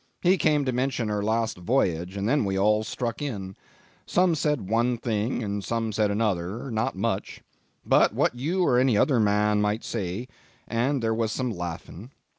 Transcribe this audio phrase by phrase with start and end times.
[0.23, 3.55] He came to mention her last voyage, and then we all struck in.
[4.07, 7.41] Some said one thing and some another not much
[7.85, 10.27] what you or any other man might say;
[10.67, 12.09] and there was some laughing.